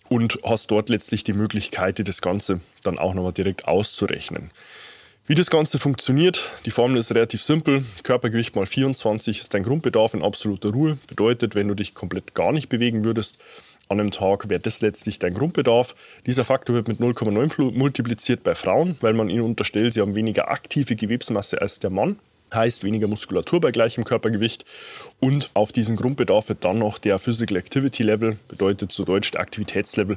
und 0.08 0.38
hast 0.44 0.70
dort 0.70 0.88
letztlich 0.88 1.24
die 1.24 1.32
Möglichkeit, 1.32 1.98
dir 1.98 2.04
das 2.04 2.20
Ganze 2.20 2.60
dann 2.82 2.98
auch 2.98 3.14
nochmal 3.14 3.32
direkt 3.32 3.66
auszurechnen. 3.66 4.50
Wie 5.26 5.34
das 5.34 5.50
Ganze 5.50 5.78
funktioniert, 5.78 6.50
die 6.64 6.70
Formel 6.70 6.98
ist 6.98 7.14
relativ 7.14 7.42
simpel. 7.42 7.84
Körpergewicht 8.02 8.56
mal 8.56 8.64
24 8.64 9.40
ist 9.40 9.52
dein 9.52 9.62
Grundbedarf 9.62 10.14
in 10.14 10.22
absoluter 10.22 10.70
Ruhe. 10.70 10.96
Bedeutet, 11.06 11.54
wenn 11.54 11.68
du 11.68 11.74
dich 11.74 11.92
komplett 11.92 12.34
gar 12.34 12.50
nicht 12.50 12.70
bewegen 12.70 13.04
würdest, 13.04 13.38
an 13.88 14.00
einem 14.00 14.10
Tag 14.10 14.48
wäre 14.48 14.60
das 14.60 14.80
letztlich 14.80 15.18
dein 15.18 15.34
Grundbedarf. 15.34 15.94
Dieser 16.26 16.44
Faktor 16.44 16.76
wird 16.76 16.88
mit 16.88 17.00
0,9 17.00 17.72
multipliziert 17.72 18.42
bei 18.42 18.54
Frauen, 18.54 18.96
weil 19.00 19.14
man 19.14 19.30
ihnen 19.30 19.42
unterstellt, 19.42 19.94
sie 19.94 20.00
haben 20.00 20.14
weniger 20.14 20.50
aktive 20.50 20.96
Gewebsmasse 20.96 21.60
als 21.60 21.78
der 21.78 21.90
Mann. 21.90 22.18
Heißt 22.52 22.84
weniger 22.84 23.08
Muskulatur 23.08 23.60
bei 23.60 23.70
gleichem 23.70 24.04
Körpergewicht. 24.04 24.64
Und 25.20 25.50
auf 25.54 25.72
diesen 25.72 25.96
Grundbedarf 25.96 26.48
wird 26.48 26.64
dann 26.64 26.78
noch 26.78 26.98
der 26.98 27.18
Physical 27.18 27.56
Activity 27.56 28.02
Level, 28.02 28.38
bedeutet 28.48 28.92
zu 28.92 29.04
Deutsch 29.04 29.30
der 29.30 29.40
Aktivitätslevel, 29.40 30.16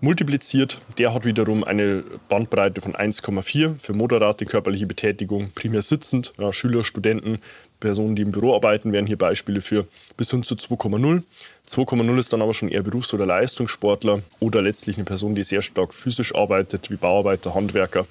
multipliziert. 0.00 0.80
Der 0.98 1.14
hat 1.14 1.24
wiederum 1.24 1.64
eine 1.64 2.04
Bandbreite 2.28 2.80
von 2.80 2.94
1,4 2.94 3.78
für 3.78 3.92
moderate 3.92 4.46
körperliche 4.46 4.86
Betätigung, 4.86 5.52
primär 5.54 5.82
sitzend. 5.82 6.32
Ja, 6.38 6.52
Schüler, 6.52 6.84
Studenten, 6.84 7.38
Personen, 7.80 8.16
die 8.16 8.22
im 8.22 8.32
Büro 8.32 8.54
arbeiten, 8.54 8.92
wären 8.92 9.06
hier 9.06 9.18
Beispiele 9.18 9.60
für 9.60 9.86
bis 10.16 10.30
hin 10.30 10.42
zu 10.42 10.54
2,0. 10.54 11.22
2,0 11.68 12.18
ist 12.18 12.32
dann 12.32 12.42
aber 12.42 12.54
schon 12.54 12.68
eher 12.68 12.82
Berufs- 12.82 13.12
oder 13.12 13.26
Leistungssportler 13.26 14.22
oder 14.40 14.62
letztlich 14.62 14.96
eine 14.96 15.04
Person, 15.04 15.34
die 15.34 15.42
sehr 15.42 15.62
stark 15.62 15.92
physisch 15.92 16.34
arbeitet, 16.34 16.90
wie 16.90 16.96
Bauarbeiter, 16.96 17.54
Handwerker. 17.54 18.06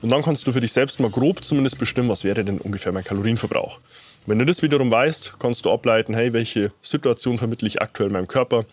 Und 0.00 0.10
dann 0.10 0.22
kannst 0.22 0.46
du 0.46 0.52
für 0.52 0.60
dich 0.60 0.72
selbst 0.72 1.00
mal 1.00 1.10
grob 1.10 1.44
zumindest 1.44 1.78
bestimmen, 1.78 2.08
was 2.08 2.24
wäre 2.24 2.44
denn 2.44 2.58
ungefähr 2.58 2.92
mein 2.92 3.04
Kalorienverbrauch. 3.04 3.80
Wenn 4.26 4.38
du 4.38 4.46
das 4.46 4.62
wiederum 4.62 4.90
weißt, 4.90 5.34
kannst 5.38 5.64
du 5.64 5.70
ableiten, 5.70 6.14
hey, 6.14 6.32
welche 6.32 6.72
Situation 6.82 7.38
vermittle 7.38 7.66
ich 7.66 7.82
aktuell 7.82 8.10
meinem 8.10 8.28
Körper, 8.28 8.66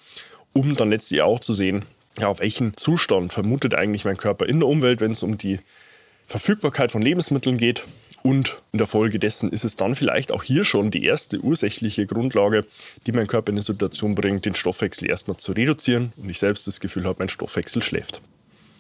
um 0.54 0.76
dann 0.76 0.90
letztlich 0.90 1.22
auch 1.22 1.40
zu 1.40 1.54
sehen, 1.54 1.84
ja, 2.20 2.28
auf 2.28 2.40
welchen 2.40 2.78
Zustand 2.78 3.34
vermutet 3.34 3.74
eigentlich 3.74 4.06
mein 4.06 4.18
Körper 4.18 4.46
in 4.48 4.60
der 4.60 4.70
Umwelt, 4.70 5.02
wenn 5.02 5.12
es 5.12 5.24
um 5.24 5.38
die 5.38 5.60
Verfügbarkeit 6.28 6.92
von 6.92 7.02
Lebensmitteln 7.02 7.58
geht 7.58 7.84
Und 8.26 8.60
in 8.72 8.80
der 8.80 8.88
Folge 8.88 9.20
dessen 9.20 9.52
ist 9.52 9.66
es 9.66 9.76
dann 9.76 9.94
vielleicht 9.94 10.32
auch 10.32 10.42
hier 10.42 10.64
schon 10.64 10.90
die 10.90 11.06
erste 11.06 11.40
ursächliche 11.42 12.08
Grundlage, 12.08 12.66
die 13.06 13.12
mein 13.12 13.28
Körper 13.28 13.52
in 13.52 13.56
eine 13.58 13.62
Situation 13.62 14.16
bringt, 14.16 14.46
den 14.46 14.56
Stoffwechsel 14.56 15.08
erstmal 15.08 15.38
zu 15.38 15.52
reduzieren 15.52 16.12
und 16.18 16.28
ich 16.28 16.40
selbst 16.40 16.66
das 16.66 16.80
Gefühl 16.80 17.06
habe, 17.06 17.18
mein 17.20 17.30
Stoffwechsel 17.30 17.84
schläft. 17.84 18.22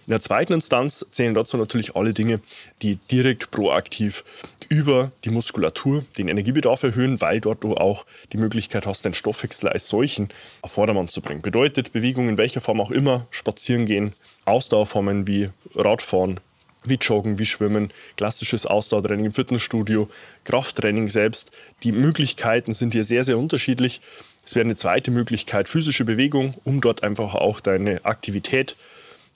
In 0.08 0.12
der 0.12 0.22
zweiten 0.22 0.54
Instanz 0.54 1.04
zählen 1.12 1.34
dazu 1.34 1.58
natürlich 1.58 1.96
alle 1.96 2.14
Dinge, 2.14 2.40
die 2.84 2.98
direkt 2.98 3.50
proaktiv 3.50 4.24
über 4.70 5.12
die 5.24 5.32
Muskulatur 5.32 6.06
den 6.18 6.28
Energiebedarf 6.28 6.84
erhöhen, 6.84 7.22
weil 7.22 7.42
dort 7.42 7.64
du 7.64 7.76
auch 7.76 8.06
die 8.32 8.38
Möglichkeit 8.38 8.86
hast, 8.86 9.04
den 9.04 9.16
Stoffwechsel 9.16 9.70
als 9.70 9.88
solchen 9.88 10.30
auf 10.62 10.74
Vordermann 10.74 11.08
zu 11.08 11.22
bringen. 11.22 11.42
Bedeutet 11.42 11.92
Bewegung 11.92 12.30
in 12.30 12.38
welcher 12.38 12.62
Form 12.62 12.82
auch 12.82 12.92
immer, 12.92 13.26
spazieren 13.32 13.88
gehen, 13.88 14.14
Ausdauerformen 14.46 15.26
wie 15.26 15.50
Radfahren, 15.74 16.40
wie 16.84 17.00
Joggen, 17.02 17.40
wie 17.40 17.48
Schwimmen, 17.48 17.90
klassisches 18.16 18.68
Ausdauertraining 18.68 19.26
im 19.26 19.32
Fitnessstudio, 19.32 20.08
Krafttraining 20.44 21.08
selbst. 21.08 21.50
Die 21.82 21.92
Möglichkeiten 21.92 22.76
sind 22.76 22.94
hier 22.94 23.06
sehr, 23.06 23.24
sehr 23.24 23.40
unterschiedlich. 23.40 24.02
Es 24.46 24.54
wäre 24.54 24.66
eine 24.66 24.76
zweite 24.76 25.10
Möglichkeit, 25.10 25.68
physische 25.68 26.06
Bewegung, 26.06 26.52
um 26.64 26.80
dort 26.80 27.02
einfach 27.02 27.34
auch 27.34 27.60
deine 27.60 28.06
Aktivität 28.06 28.76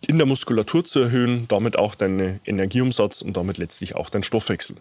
in 0.07 0.17
der 0.17 0.25
Muskulatur 0.25 0.85
zu 0.85 0.99
erhöhen, 0.99 1.45
damit 1.47 1.77
auch 1.77 1.95
deinen 1.95 2.39
Energieumsatz 2.45 3.21
und 3.21 3.35
damit 3.35 3.57
letztlich 3.57 3.95
auch 3.95 4.09
deinen 4.09 4.23
Stoffwechsel. 4.23 4.77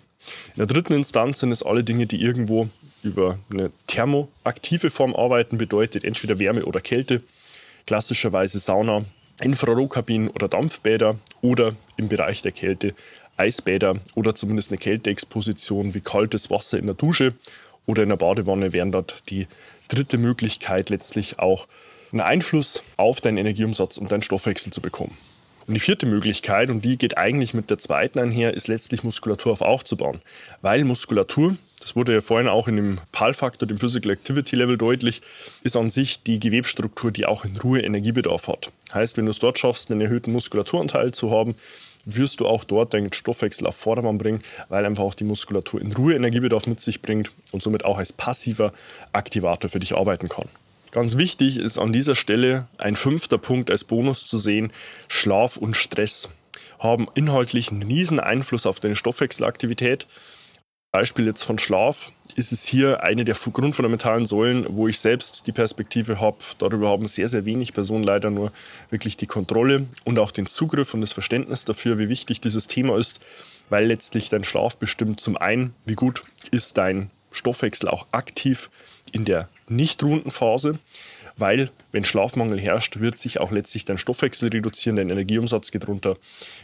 In 0.54 0.58
der 0.58 0.66
dritten 0.66 0.92
Instanz 0.92 1.40
sind 1.40 1.52
es 1.52 1.62
alle 1.62 1.84
Dinge, 1.84 2.06
die 2.06 2.20
irgendwo 2.20 2.68
über 3.02 3.38
eine 3.50 3.70
thermoaktive 3.86 4.90
Form 4.90 5.14
arbeiten, 5.14 5.58
bedeutet 5.58 6.04
entweder 6.04 6.38
Wärme 6.38 6.64
oder 6.64 6.80
Kälte, 6.80 7.22
klassischerweise 7.86 8.60
Sauna, 8.60 9.04
Infrarotkabinen 9.40 10.28
oder 10.28 10.48
Dampfbäder 10.48 11.18
oder 11.40 11.76
im 11.96 12.08
Bereich 12.08 12.42
der 12.42 12.52
Kälte 12.52 12.94
Eisbäder 13.36 14.00
oder 14.14 14.34
zumindest 14.34 14.70
eine 14.70 14.78
Kälteexposition 14.78 15.94
wie 15.94 16.00
kaltes 16.00 16.50
Wasser 16.50 16.78
in 16.78 16.86
der 16.86 16.96
Dusche 16.96 17.34
oder 17.86 18.02
in 18.02 18.08
der 18.08 18.16
Badewanne 18.16 18.72
wären 18.72 18.92
dort 18.92 19.22
die 19.30 19.46
dritte 19.88 20.18
Möglichkeit 20.18 20.90
letztlich 20.90 21.38
auch 21.38 21.68
einen 22.12 22.20
Einfluss 22.20 22.82
auf 22.96 23.20
deinen 23.20 23.38
Energieumsatz 23.38 23.98
und 23.98 24.10
deinen 24.10 24.22
Stoffwechsel 24.22 24.72
zu 24.72 24.80
bekommen. 24.80 25.16
Und 25.68 25.74
die 25.74 25.80
vierte 25.80 26.06
Möglichkeit, 26.06 26.70
und 26.70 26.82
die 26.82 26.96
geht 26.96 27.18
eigentlich 27.18 27.52
mit 27.52 27.68
der 27.68 27.76
zweiten 27.76 28.18
einher, 28.18 28.54
ist 28.54 28.68
letztlich 28.68 29.04
Muskulatur 29.04 29.52
auf 29.52 29.60
aufzubauen. 29.60 30.22
Weil 30.62 30.82
Muskulatur, 30.84 31.56
das 31.80 31.94
wurde 31.94 32.14
ja 32.14 32.20
vorhin 32.22 32.48
auch 32.48 32.68
in 32.68 32.76
dem 32.76 32.98
PAL-Faktor, 33.12 33.68
dem 33.68 33.76
Physical 33.76 34.12
Activity 34.12 34.56
Level 34.56 34.78
deutlich, 34.78 35.20
ist 35.62 35.76
an 35.76 35.90
sich 35.90 36.22
die 36.22 36.40
Gewebstruktur, 36.40 37.10
die 37.12 37.26
auch 37.26 37.44
in 37.44 37.54
Ruhe 37.58 37.82
Energiebedarf 37.82 38.48
hat. 38.48 38.72
Heißt, 38.94 39.18
wenn 39.18 39.26
du 39.26 39.30
es 39.30 39.40
dort 39.40 39.58
schaffst, 39.58 39.90
einen 39.90 40.00
erhöhten 40.00 40.32
Muskulaturanteil 40.32 41.12
zu 41.12 41.30
haben, 41.30 41.54
wirst 42.06 42.40
du 42.40 42.46
auch 42.46 42.64
dort 42.64 42.94
deinen 42.94 43.12
Stoffwechsel 43.12 43.66
auf 43.66 43.76
Vordermann 43.76 44.16
bringen, 44.16 44.40
weil 44.70 44.86
einfach 44.86 45.04
auch 45.04 45.14
die 45.14 45.24
Muskulatur 45.24 45.82
in 45.82 45.92
Ruhe 45.92 46.14
Energiebedarf 46.14 46.66
mit 46.66 46.80
sich 46.80 47.02
bringt 47.02 47.30
und 47.52 47.62
somit 47.62 47.84
auch 47.84 47.98
als 47.98 48.14
passiver 48.14 48.72
Aktivator 49.12 49.68
für 49.68 49.80
dich 49.80 49.94
arbeiten 49.94 50.30
kann. 50.30 50.48
Ganz 50.90 51.16
wichtig 51.16 51.58
ist 51.58 51.78
an 51.78 51.92
dieser 51.92 52.14
Stelle 52.14 52.66
ein 52.78 52.96
fünfter 52.96 53.38
Punkt 53.38 53.70
als 53.70 53.84
Bonus 53.84 54.24
zu 54.24 54.38
sehen. 54.38 54.72
Schlaf 55.08 55.56
und 55.56 55.76
Stress 55.76 56.28
haben 56.78 57.08
inhaltlich 57.14 57.70
einen 57.70 57.82
riesen 57.82 58.20
Einfluss 58.20 58.66
auf 58.66 58.80
deine 58.80 58.96
Stoffwechselaktivität. 58.96 60.06
Beispiel 60.90 61.26
jetzt 61.26 61.42
von 61.42 61.58
Schlaf 61.58 62.12
ist 62.36 62.50
es 62.50 62.66
hier 62.66 63.02
eine 63.02 63.26
der 63.26 63.34
grundfundamentalen 63.34 64.24
Säulen, 64.24 64.64
wo 64.70 64.88
ich 64.88 64.98
selbst 64.98 65.46
die 65.46 65.52
Perspektive 65.52 66.18
habe. 66.18 66.38
Darüber 66.56 66.88
haben 66.88 67.06
sehr, 67.06 67.28
sehr 67.28 67.44
wenig 67.44 67.74
Personen 67.74 68.04
leider 68.04 68.30
nur 68.30 68.52
wirklich 68.88 69.18
die 69.18 69.26
Kontrolle 69.26 69.86
und 70.04 70.18
auch 70.18 70.30
den 70.30 70.46
Zugriff 70.46 70.94
und 70.94 71.02
das 71.02 71.12
Verständnis 71.12 71.66
dafür, 71.66 71.98
wie 71.98 72.08
wichtig 72.08 72.40
dieses 72.40 72.66
Thema 72.68 72.96
ist, 72.96 73.20
weil 73.68 73.86
letztlich 73.86 74.30
dein 74.30 74.44
Schlaf 74.44 74.78
bestimmt 74.78 75.20
zum 75.20 75.36
einen, 75.36 75.74
wie 75.84 75.94
gut 75.94 76.24
ist 76.50 76.78
dein 76.78 77.10
Stoffwechsel 77.32 77.90
auch 77.90 78.06
aktiv 78.12 78.70
in 79.12 79.26
der 79.26 79.50
nicht 79.70 80.02
ruhenden 80.02 80.30
Phase, 80.30 80.78
weil 81.36 81.70
wenn 81.92 82.04
Schlafmangel 82.04 82.60
herrscht, 82.60 83.00
wird 83.00 83.18
sich 83.18 83.40
auch 83.40 83.52
letztlich 83.52 83.84
dein 83.84 83.98
Stoffwechsel 83.98 84.48
reduzieren, 84.48 84.96
dein 84.96 85.10
Energieumsatz 85.10 85.70
geht 85.70 85.86
runter, 85.86 86.16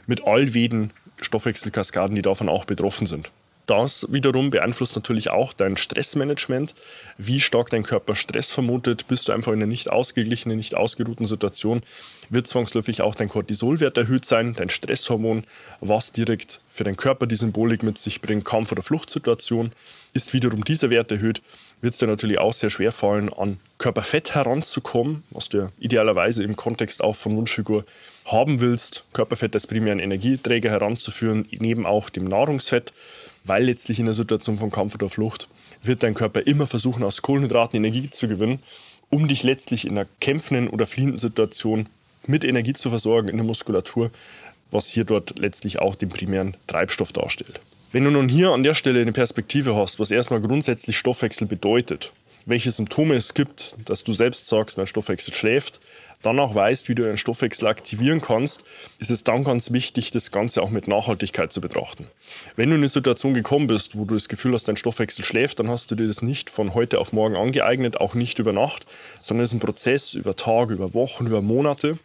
mit 0.06 0.26
allweden 0.26 0.92
Stoffwechselkaskaden, 1.20 2.16
die 2.16 2.23
davon 2.23 2.49
auch 2.49 2.64
betroffen 2.64 3.06
sind. 3.06 3.30
Das 3.66 4.06
wiederum 4.11 4.50
beeinflusst 4.50 4.94
natürlich 4.94 5.30
auch 5.30 5.54
dein 5.54 5.78
Stressmanagement, 5.78 6.75
wie 7.16 7.40
stark 7.40 7.70
dein 7.70 7.82
Körper 7.82 8.14
Stress 8.14 8.50
vermutet. 8.50 9.08
Bist 9.08 9.28
du 9.28 9.32
einfach 9.32 9.52
in 9.52 9.58
einer 9.58 9.66
nicht 9.66 9.90
ausgeglichenen, 9.90 10.58
nicht 10.58 10.75
ausgeruhten 10.75 11.26
Situation, 11.26 11.82
wird 12.28 12.46
zwangsläufig 12.46 13.00
auch 13.00 13.14
dein 13.14 13.30
Cortisolwert 13.30 13.96
erhöht 13.96 14.26
sein, 14.26 14.52
dein 14.52 14.68
Stresshormon, 14.68 15.44
was 15.80 16.12
direkt 16.12 16.61
für 16.68 16.84
deinen 16.84 16.99
Körper 16.99 17.26
die 17.26 17.37
Symbolik 17.37 17.82
mit 17.82 17.96
sich 17.96 18.20
bringt, 18.20 18.44
Kampf- 18.44 18.73
oder 18.73 18.82
Fluchtsituation. 18.82 19.73
Ist 20.12 20.34
wiederum 20.34 20.62
dieser 20.64 20.90
Wert 20.90 21.11
erhöht, 21.11 21.40
wird 21.84 21.94
es 21.94 22.00
dir 22.00 22.06
natürlich 22.08 22.38
auch 22.38 22.52
sehr 22.52 22.70
schwer 22.70 22.90
fallen, 22.90 23.32
an 23.32 23.58
Körperfett 23.78 24.34
heranzukommen, 24.34 25.22
was 25.30 25.48
du 25.48 25.70
idealerweise 25.78 26.42
im 26.42 26.56
Kontext 26.56 27.04
auch 27.04 27.14
von 27.14 27.36
Wunschfigur 27.36 27.84
haben 28.24 28.60
willst. 28.60 29.04
Körperfett 29.12 29.54
als 29.54 29.66
primären 29.66 30.00
Energieträger 30.00 30.70
heranzuführen, 30.70 31.46
neben 31.50 31.86
auch 31.86 32.10
dem 32.10 32.24
Nahrungsfett 32.24 32.92
weil 33.44 33.64
letztlich 33.64 33.98
in 33.98 34.06
der 34.06 34.14
Situation 34.14 34.56
von 34.56 34.70
Kampf 34.70 34.94
oder 34.94 35.08
Flucht 35.08 35.48
wird 35.82 36.02
dein 36.02 36.14
Körper 36.14 36.46
immer 36.46 36.66
versuchen, 36.66 37.02
aus 37.02 37.22
Kohlenhydraten 37.22 37.76
Energie 37.76 38.10
zu 38.10 38.26
gewinnen, 38.26 38.60
um 39.10 39.28
dich 39.28 39.42
letztlich 39.42 39.84
in 39.84 39.92
einer 39.92 40.08
kämpfenden 40.20 40.68
oder 40.68 40.86
fliehenden 40.86 41.18
Situation 41.18 41.88
mit 42.26 42.42
Energie 42.44 42.72
zu 42.72 42.88
versorgen 42.88 43.28
in 43.28 43.36
der 43.36 43.46
Muskulatur, 43.46 44.10
was 44.70 44.88
hier 44.88 45.04
dort 45.04 45.38
letztlich 45.38 45.78
auch 45.78 45.94
den 45.94 46.08
primären 46.08 46.56
Treibstoff 46.66 47.12
darstellt. 47.12 47.60
Wenn 47.94 48.02
du 48.02 48.10
nun 48.10 48.28
hier 48.28 48.50
an 48.50 48.64
der 48.64 48.74
Stelle 48.74 49.00
eine 49.00 49.12
Perspektive 49.12 49.76
hast, 49.76 50.00
was 50.00 50.10
erstmal 50.10 50.40
grundsätzlich 50.40 50.98
Stoffwechsel 50.98 51.46
bedeutet, 51.46 52.12
welche 52.44 52.72
Symptome 52.72 53.14
es 53.14 53.34
gibt, 53.34 53.76
dass 53.84 54.02
du 54.02 54.12
selbst 54.12 54.48
sagst, 54.48 54.76
mein 54.78 54.88
Stoffwechsel 54.88 55.32
schläft, 55.32 55.78
dann 56.20 56.40
auch 56.40 56.56
weißt, 56.56 56.88
wie 56.88 56.96
du 56.96 57.04
deinen 57.04 57.18
Stoffwechsel 57.18 57.68
aktivieren 57.68 58.20
kannst, 58.20 58.64
ist 58.98 59.12
es 59.12 59.22
dann 59.22 59.44
ganz 59.44 59.70
wichtig, 59.70 60.10
das 60.10 60.32
Ganze 60.32 60.60
auch 60.60 60.70
mit 60.70 60.88
Nachhaltigkeit 60.88 61.52
zu 61.52 61.60
betrachten. 61.60 62.08
Wenn 62.56 62.70
du 62.70 62.74
in 62.74 62.80
eine 62.80 62.88
Situation 62.88 63.32
gekommen 63.32 63.68
bist, 63.68 63.96
wo 63.96 64.04
du 64.04 64.14
das 64.14 64.28
Gefühl 64.28 64.54
hast, 64.54 64.66
dein 64.66 64.76
Stoffwechsel 64.76 65.24
schläft, 65.24 65.60
dann 65.60 65.70
hast 65.70 65.92
du 65.92 65.94
dir 65.94 66.08
das 66.08 66.20
nicht 66.20 66.50
von 66.50 66.74
heute 66.74 66.98
auf 66.98 67.12
morgen 67.12 67.36
angeeignet, 67.36 68.00
auch 68.00 68.14
nicht 68.16 68.40
über 68.40 68.52
Nacht, 68.52 68.86
sondern 69.20 69.44
es 69.44 69.50
ist 69.50 69.58
ein 69.58 69.64
Prozess 69.64 70.14
über 70.14 70.34
Tage, 70.34 70.74
über 70.74 70.94
Wochen, 70.94 71.28
über 71.28 71.42
Monate. 71.42 71.96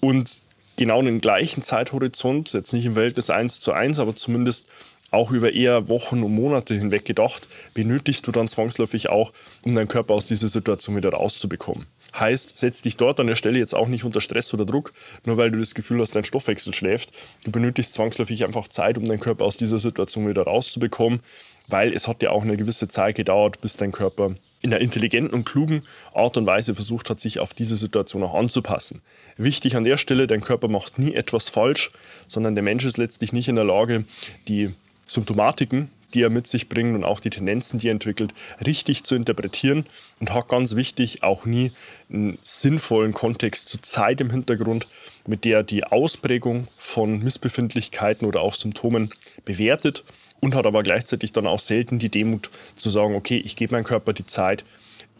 Und 0.00 0.40
genau 0.76 1.02
den 1.02 1.20
gleichen 1.20 1.62
Zeithorizont, 1.62 2.54
jetzt 2.54 2.72
nicht 2.72 2.86
im 2.86 2.94
Verhältnis 2.94 3.28
1 3.28 3.60
zu 3.60 3.72
1, 3.72 3.98
aber 3.98 4.16
zumindest 4.16 4.64
auch 5.10 5.30
über 5.30 5.52
eher 5.52 5.88
Wochen 5.88 6.22
und 6.22 6.32
Monate 6.34 6.74
hinweg 6.74 7.04
gedacht, 7.04 7.48
benötigst 7.74 8.26
du 8.26 8.32
dann 8.32 8.48
zwangsläufig 8.48 9.08
auch, 9.08 9.32
um 9.62 9.74
deinen 9.74 9.88
Körper 9.88 10.14
aus 10.14 10.26
dieser 10.26 10.48
Situation 10.48 10.96
wieder 10.96 11.10
rauszubekommen. 11.10 11.86
Heißt, 12.18 12.58
setz 12.58 12.82
dich 12.82 12.96
dort 12.96 13.20
an 13.20 13.26
der 13.26 13.36
Stelle 13.36 13.58
jetzt 13.58 13.74
auch 13.74 13.88
nicht 13.88 14.04
unter 14.04 14.20
Stress 14.20 14.52
oder 14.54 14.64
Druck, 14.64 14.92
nur 15.24 15.36
weil 15.36 15.50
du 15.50 15.58
das 15.58 15.74
Gefühl 15.74 16.00
hast, 16.00 16.16
dein 16.16 16.24
Stoffwechsel 16.24 16.74
schläft. 16.74 17.12
Du 17.44 17.50
benötigst 17.50 17.94
zwangsläufig 17.94 18.44
einfach 18.44 18.68
Zeit, 18.68 18.98
um 18.98 19.04
deinen 19.04 19.20
Körper 19.20 19.44
aus 19.44 19.56
dieser 19.56 19.78
Situation 19.78 20.28
wieder 20.28 20.42
rauszubekommen, 20.42 21.20
weil 21.68 21.92
es 21.92 22.08
hat 22.08 22.22
ja 22.22 22.30
auch 22.30 22.42
eine 22.42 22.56
gewisse 22.56 22.88
Zeit 22.88 23.16
gedauert, 23.16 23.60
bis 23.60 23.76
dein 23.76 23.92
Körper 23.92 24.34
in 24.60 24.72
einer 24.72 24.82
intelligenten 24.82 25.34
und 25.34 25.44
klugen 25.44 25.82
Art 26.14 26.36
und 26.36 26.46
Weise 26.46 26.74
versucht 26.74 27.10
hat, 27.10 27.20
sich 27.20 27.38
auf 27.38 27.54
diese 27.54 27.76
Situation 27.76 28.22
auch 28.24 28.34
anzupassen. 28.34 29.02
Wichtig 29.36 29.76
an 29.76 29.84
der 29.84 29.96
Stelle, 29.96 30.26
dein 30.26 30.40
Körper 30.40 30.68
macht 30.68 30.98
nie 30.98 31.14
etwas 31.14 31.48
falsch, 31.48 31.92
sondern 32.26 32.54
der 32.54 32.64
Mensch 32.64 32.84
ist 32.84 32.96
letztlich 32.96 33.32
nicht 33.32 33.48
in 33.48 33.54
der 33.54 33.64
Lage, 33.64 34.04
die 34.48 34.74
Symptomatiken, 35.08 35.90
die 36.14 36.22
er 36.22 36.30
mit 36.30 36.46
sich 36.46 36.68
bringt 36.68 36.94
und 36.94 37.04
auch 37.04 37.20
die 37.20 37.30
Tendenzen, 37.30 37.80
die 37.80 37.88
er 37.88 37.92
entwickelt, 37.92 38.32
richtig 38.64 39.04
zu 39.04 39.14
interpretieren. 39.14 39.84
Und 40.20 40.32
hat 40.32 40.48
ganz 40.48 40.74
wichtig 40.74 41.22
auch 41.22 41.44
nie 41.44 41.72
einen 42.10 42.38
sinnvollen 42.42 43.12
Kontext 43.12 43.68
zur 43.68 43.82
Zeit 43.82 44.20
im 44.20 44.30
Hintergrund, 44.30 44.86
mit 45.26 45.44
der 45.44 45.58
er 45.58 45.62
die 45.64 45.84
Ausprägung 45.84 46.68
von 46.76 47.18
Missbefindlichkeiten 47.18 48.26
oder 48.26 48.40
auch 48.40 48.54
Symptomen 48.54 49.10
bewertet 49.44 50.04
und 50.40 50.54
hat 50.54 50.66
aber 50.66 50.82
gleichzeitig 50.82 51.32
dann 51.32 51.46
auch 51.46 51.60
selten 51.60 51.98
die 51.98 52.10
Demut 52.10 52.50
zu 52.76 52.90
sagen, 52.90 53.14
okay, 53.14 53.38
ich 53.44 53.56
gebe 53.56 53.74
meinem 53.74 53.84
Körper 53.84 54.12
die 54.12 54.26
Zeit, 54.26 54.64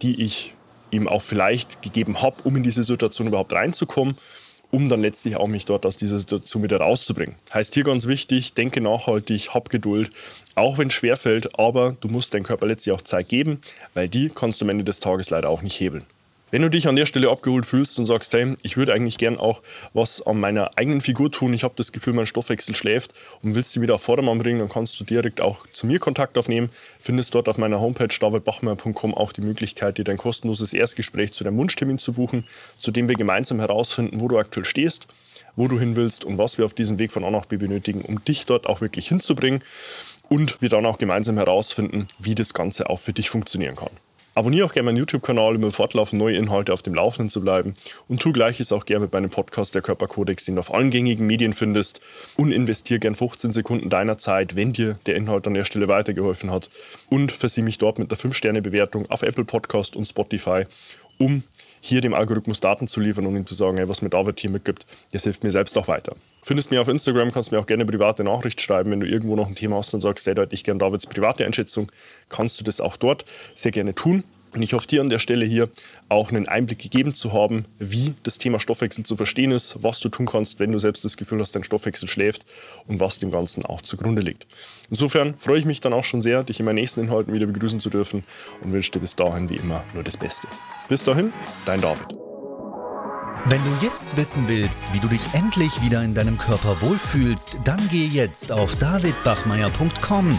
die 0.00 0.23
ich 0.23 0.54
ihm 0.90 1.09
auch 1.09 1.23
vielleicht 1.23 1.83
gegeben 1.83 2.23
habe, 2.23 2.37
um 2.45 2.57
in 2.57 2.62
diese 2.62 2.83
Situation 2.83 3.26
überhaupt 3.26 3.52
reinzukommen 3.52 4.16
um 4.70 4.88
dann 4.88 5.02
letztlich 5.02 5.37
auch 5.37 5.46
mich 5.46 5.64
dort 5.64 5.87
aus 5.87 5.96
dieser 5.96 6.18
Situation 6.18 6.62
wieder 6.62 6.78
rauszubringen. 6.78 7.37
Heißt 7.52 7.75
hier 7.75 7.84
ganz 7.84 8.06
wichtig, 8.06 8.54
denke 8.54 8.80
nachhaltig, 8.80 9.54
hab 9.54 9.70
Geduld, 9.70 10.10
auch 10.54 10.78
wenn 10.78 10.88
es 10.88 10.94
schwerfällt, 10.94 11.58
aber 11.58 11.96
du 12.00 12.08
musst 12.08 12.34
deinem 12.34 12.42
Körper 12.44 12.66
letztlich 12.66 12.94
auch 12.94 13.02
Zeit 13.02 13.28
geben, 13.28 13.60
weil 13.94 14.08
die 14.08 14.28
kannst 14.28 14.60
du 14.60 14.64
am 14.64 14.70
Ende 14.70 14.84
des 14.84 15.00
Tages 15.00 15.30
leider 15.30 15.48
auch 15.48 15.62
nicht 15.62 15.80
hebeln. 15.80 16.04
Wenn 16.50 16.62
du 16.62 16.70
dich 16.70 16.88
an 16.88 16.96
der 16.96 17.04
Stelle 17.04 17.28
abgeholt 17.28 17.66
fühlst 17.66 17.98
und 17.98 18.06
sagst, 18.06 18.32
hey, 18.32 18.54
ich 18.62 18.78
würde 18.78 18.94
eigentlich 18.94 19.18
gern 19.18 19.36
auch 19.36 19.62
was 19.92 20.26
an 20.26 20.40
meiner 20.40 20.70
eigenen 20.78 21.02
Figur 21.02 21.30
tun, 21.30 21.52
ich 21.52 21.62
habe 21.62 21.74
das 21.76 21.92
Gefühl, 21.92 22.14
mein 22.14 22.24
Stoffwechsel 22.24 22.74
schläft 22.74 23.12
und 23.42 23.54
willst 23.54 23.72
sie 23.72 23.82
wieder 23.82 23.96
auf 23.96 24.02
Vordermann 24.02 24.38
bringen, 24.38 24.58
dann 24.60 24.70
kannst 24.70 24.98
du 24.98 25.04
direkt 25.04 25.42
auch 25.42 25.66
zu 25.72 25.86
mir 25.86 25.98
Kontakt 25.98 26.38
aufnehmen. 26.38 26.70
Findest 27.00 27.34
dort 27.34 27.50
auf 27.50 27.58
meiner 27.58 27.80
Homepage 27.80 28.08
davidbachmeier.com 28.08 29.14
auch 29.14 29.32
die 29.32 29.42
Möglichkeit, 29.42 29.98
dir 29.98 30.04
dein 30.04 30.16
kostenloses 30.16 30.72
Erstgespräch 30.72 31.34
zu 31.34 31.44
deinem 31.44 31.58
Wunschtermin 31.58 31.98
zu 31.98 32.14
buchen, 32.14 32.44
zu 32.78 32.92
dem 32.92 33.08
wir 33.08 33.16
gemeinsam 33.16 33.58
herausfinden, 33.60 34.22
wo 34.22 34.28
du 34.28 34.38
aktuell 34.38 34.64
stehst, 34.64 35.06
wo 35.54 35.68
du 35.68 35.78
hin 35.78 35.96
willst 35.96 36.24
und 36.24 36.38
was 36.38 36.56
wir 36.56 36.64
auf 36.64 36.72
diesem 36.72 36.98
Weg 36.98 37.12
von 37.12 37.24
A 37.24 37.30
nach 37.30 37.44
B 37.44 37.58
benötigen, 37.58 38.00
um 38.00 38.24
dich 38.24 38.46
dort 38.46 38.66
auch 38.66 38.80
wirklich 38.80 39.08
hinzubringen. 39.08 39.62
und 40.30 40.60
wir 40.60 40.68
dann 40.68 40.84
auch 40.86 40.98
gemeinsam 40.98 41.36
herausfinden, 41.36 42.06
wie 42.18 42.34
das 42.34 42.52
Ganze 42.52 42.90
auch 42.90 42.98
für 42.98 43.14
dich 43.14 43.30
funktionieren 43.30 43.76
kann. 43.76 43.90
Abonniere 44.38 44.66
auch 44.66 44.73
gerne 44.73 44.85
meinen 44.85 44.99
YouTube-Kanal, 44.99 45.57
um 45.57 45.64
im 45.64 45.73
Fortlauf 45.73 46.12
neue 46.12 46.37
Inhalte 46.37 46.73
auf 46.73 46.80
dem 46.80 46.95
Laufenden 46.95 47.28
zu 47.28 47.40
bleiben. 47.40 47.75
Und 48.07 48.23
tu 48.23 48.30
gleiches 48.30 48.71
auch 48.71 48.85
gerne 48.85 49.07
mit 49.07 49.12
meinem 49.12 49.30
Podcast 49.30 49.75
Der 49.75 49.83
Körperkodex, 49.83 50.45
den 50.45 50.54
du 50.54 50.61
auf 50.61 50.73
allen 50.73 50.92
gängigen 50.92 51.26
Medien 51.26 51.52
findest. 51.52 52.00
Und 52.37 52.52
investiere 52.52 53.00
gern 53.00 53.16
15 53.16 53.50
Sekunden 53.50 53.90
deiner 53.90 54.16
Zeit, 54.16 54.54
wenn 54.54 54.73
dir 54.73 54.97
der 55.07 55.16
Inhalt 55.16 55.49
an 55.49 55.54
der 55.54 55.64
Stelle 55.64 55.88
weitergeholfen 55.88 56.52
hat. 56.52 56.71
Und 57.09 57.33
versieh 57.33 57.62
mich 57.62 57.78
dort 57.78 57.99
mit 57.99 58.12
der 58.12 58.18
5-Sterne-Bewertung 58.18 59.11
auf 59.11 59.23
Apple 59.23 59.45
Podcast 59.45 59.97
und 59.97 60.07
Spotify, 60.07 60.66
um 61.18 61.42
hier 61.80 62.00
dem 62.00 62.14
Algorithmus 62.14 62.60
Daten 62.60 62.88
zu 62.88 63.00
liefern 63.00 63.26
und 63.26 63.37
ihm 63.37 63.46
zu 63.46 63.54
sagen, 63.54 63.76
hey, 63.76 63.88
was 63.88 64.02
mir 64.02 64.10
David 64.10 64.40
hier 64.40 64.50
mitgibt, 64.50 64.87
das 65.12 65.25
hilft 65.25 65.44
mir 65.44 65.50
selbst 65.50 65.76
auch 65.78 65.88
weiter. 65.88 66.16
Findest 66.42 66.70
mir 66.70 66.80
auf 66.80 66.88
Instagram, 66.88 67.32
kannst 67.32 67.52
mir 67.52 67.58
auch 67.58 67.66
gerne 67.66 67.84
private 67.84 68.25
Nachricht 68.25 68.60
schreiben, 68.60 68.90
wenn 68.90 69.00
du 69.00 69.06
irgendwo 69.06 69.37
noch 69.37 69.48
ein 69.48 69.54
Thema 69.54 69.76
hast 69.76 69.94
und 69.94 70.00
sagst, 70.00 70.26
hey, 70.26 70.34
da 70.34 70.42
hätte 70.42 70.54
ich 70.54 70.64
gerne 70.64 70.78
Davids 70.78 71.06
private 71.06 71.44
Einschätzung, 71.44 71.92
kannst 72.28 72.60
du 72.60 72.64
das 72.64 72.80
auch 72.80 72.96
dort 72.96 73.25
sehr 73.54 73.72
gerne 73.72 73.94
tun. 73.94 74.25
Und 74.54 74.62
ich 74.62 74.72
hoffe 74.72 74.86
dir 74.86 75.00
an 75.00 75.10
der 75.10 75.18
Stelle 75.18 75.44
hier 75.44 75.68
auch 76.08 76.30
einen 76.30 76.48
Einblick 76.48 76.78
gegeben 76.78 77.14
zu 77.14 77.32
haben, 77.32 77.66
wie 77.78 78.14
das 78.22 78.38
Thema 78.38 78.60
Stoffwechsel 78.60 79.04
zu 79.04 79.16
verstehen 79.16 79.50
ist, 79.50 79.82
was 79.82 80.00
du 80.00 80.08
tun 80.08 80.26
kannst, 80.26 80.58
wenn 80.58 80.72
du 80.72 80.78
selbst 80.78 81.04
das 81.04 81.16
Gefühl 81.16 81.40
hast, 81.40 81.54
dein 81.54 81.64
Stoffwechsel 81.64 82.08
schläft 82.08 82.46
und 82.86 83.00
was 83.00 83.18
dem 83.18 83.30
Ganzen 83.30 83.64
auch 83.64 83.82
zugrunde 83.82 84.22
liegt. 84.22 84.46
Insofern 84.90 85.38
freue 85.38 85.58
ich 85.58 85.64
mich 85.64 85.80
dann 85.80 85.92
auch 85.92 86.04
schon 86.04 86.22
sehr, 86.22 86.42
dich 86.44 86.60
in 86.60 86.66
meinen 86.66 86.76
nächsten 86.76 87.00
Inhalten 87.00 87.34
wieder 87.34 87.46
begrüßen 87.46 87.80
zu 87.80 87.90
dürfen 87.90 88.24
und 88.62 88.72
wünsche 88.72 88.92
dir 88.92 89.00
bis 89.00 89.16
dahin 89.16 89.50
wie 89.50 89.56
immer 89.56 89.84
nur 89.94 90.02
das 90.02 90.16
Beste. 90.16 90.48
Bis 90.88 91.04
dahin, 91.04 91.32
dein 91.66 91.80
David. 91.80 92.06
Wenn 93.46 93.62
du 93.64 93.70
jetzt 93.80 94.16
wissen 94.16 94.48
willst, 94.48 94.84
wie 94.92 94.98
du 94.98 95.08
dich 95.08 95.22
endlich 95.32 95.80
wieder 95.80 96.02
in 96.02 96.14
deinem 96.14 96.38
Körper 96.38 96.80
wohlfühlst, 96.82 97.58
dann 97.64 97.80
geh 97.88 98.06
jetzt 98.06 98.50
auf 98.50 98.74
davidbachmeier.com 98.76 100.38